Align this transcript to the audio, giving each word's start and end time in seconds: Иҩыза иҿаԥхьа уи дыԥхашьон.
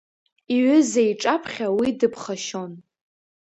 Иҩыза 0.55 1.01
иҿаԥхьа 1.09 1.67
уи 1.77 1.89
дыԥхашьон. 1.99 2.71